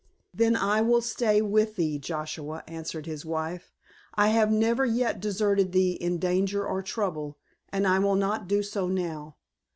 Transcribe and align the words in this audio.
"Then 0.33 0.55
I 0.55 0.81
will 0.81 1.01
stay 1.03 1.43
with 1.43 1.75
thee, 1.75 1.99
Joshua," 1.99 2.63
answered 2.67 3.05
his 3.05 3.23
wife. 3.23 3.71
"I 4.15 4.29
have 4.29 4.51
never 4.51 4.83
yet 4.83 5.19
deserted 5.19 5.73
thee 5.73 5.91
in 5.91 6.17
danger 6.17 6.65
or 6.65 6.81
trouble, 6.81 7.37
and 7.69 7.85
I 7.85 7.99
will 7.99 8.15
not 8.15 8.47
do 8.47 8.63
so 8.63 8.87
now. 8.87 9.35